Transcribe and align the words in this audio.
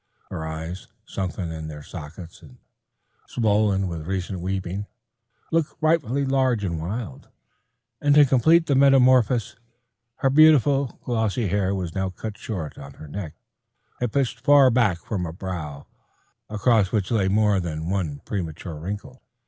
Her 0.31 0.47
eyes, 0.47 0.87
sunken 1.05 1.51
in 1.51 1.67
their 1.67 1.83
sockets, 1.83 2.41
and 2.41 2.57
swollen 3.27 3.87
with 3.87 4.07
recent 4.07 4.39
weeping, 4.39 4.87
looked 5.51 5.77
frightfully 5.79 6.25
large 6.25 6.63
and 6.63 6.81
wild, 6.81 7.29
and 8.01 8.15
to 8.15 8.25
complete 8.25 8.65
the 8.65 8.73
metamorphosis, 8.73 9.55
her 10.15 10.31
beautiful, 10.31 10.99
glossy 11.03 11.49
hair 11.49 11.75
was 11.75 11.93
now 11.93 12.09
cut 12.09 12.35
short 12.35 12.79
on 12.79 12.93
her 12.95 13.07
neck, 13.07 13.35
and 13.99 14.11
pushed 14.11 14.39
far 14.41 14.71
back 14.71 14.97
from 14.97 15.23
a 15.27 15.31
brow, 15.31 15.85
across 16.49 16.91
which 16.91 17.11
lay 17.11 17.27
more 17.27 17.59
than 17.59 17.87
one 17.91 18.21
premature 18.25 18.79
wrinkle. 18.79 19.21